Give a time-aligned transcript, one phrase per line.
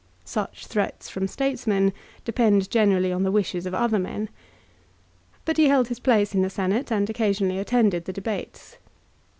[0.25, 1.93] Such threats from statesmen
[2.25, 4.29] depend generally on the wishes of other men.
[5.45, 8.79] But he held his place in the Senate and occasionally attended the debates.